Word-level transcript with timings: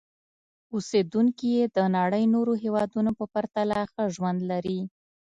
اوسېدونکي 0.73 1.47
یې 1.57 1.63
د 1.75 1.77
نړۍ 1.97 2.23
نورو 2.33 2.53
هېوادونو 2.63 3.11
په 3.19 3.25
پرتله 3.33 3.77
ښه 3.91 4.03
ژوند 4.15 4.39
لري. 4.51 4.79